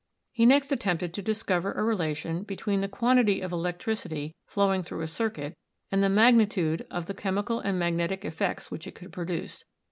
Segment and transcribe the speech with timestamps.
[0.31, 5.07] He next attempted to discover a relation between the quantity of electricity flowing through a
[5.07, 5.55] circuit
[5.91, 9.63] and the magnitude of the chemical and magnetic effects which it could produce.